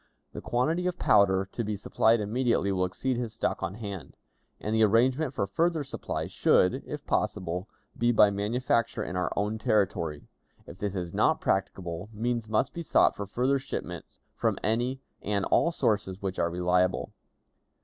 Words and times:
"The 0.33 0.41
quantity 0.41 0.87
of 0.87 0.97
powder 0.97 1.47
to 1.51 1.63
be 1.63 1.75
supplied 1.75 2.21
immediately 2.21 2.71
will 2.71 2.85
exceed 2.85 3.17
his 3.17 3.33
stock 3.33 3.61
on 3.61 3.75
hand, 3.75 4.17
and 4.59 4.73
the 4.73 4.81
arrangement 4.83 5.31
for 5.31 5.45
further 5.45 5.83
supply 5.83 6.25
should, 6.25 6.81
if 6.87 7.05
possible, 7.05 7.69
be 7.95 8.11
by 8.11 8.31
manufacture 8.31 9.03
in 9.03 9.15
our 9.15 9.31
own 9.35 9.59
territory; 9.59 10.27
if 10.65 10.79
this 10.79 10.95
is 10.95 11.13
not 11.13 11.39
practicable, 11.39 12.09
means 12.13 12.49
must 12.49 12.73
be 12.73 12.81
sought 12.81 13.15
for 13.15 13.27
further 13.27 13.59
shipments 13.59 14.19
from 14.33 14.57
any 14.63 15.01
and 15.21 15.45
all 15.45 15.71
sources 15.71 16.19
which 16.19 16.39
are 16.39 16.49
reliable. 16.49 17.13